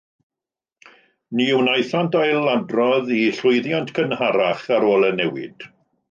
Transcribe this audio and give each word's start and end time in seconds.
Ni 1.41 1.45
wnaethant 1.57 2.17
ailadrodd 2.21 3.11
eu 3.17 3.27
llwyddiant 3.41 3.93
cynharach 3.99 4.65
ar 4.79 4.87
ôl 4.95 5.07
y 5.11 5.13
newid. 5.21 5.67